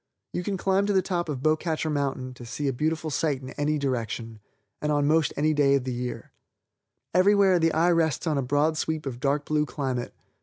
[0.33, 3.51] You can climb to the top of Beaucatcher Mountain and see a beautiful sight in
[3.51, 4.39] any direction,
[4.81, 6.31] and on most any day of the year.
[7.13, 10.15] Every where the eye rests on a broad sweep of dark blue climate.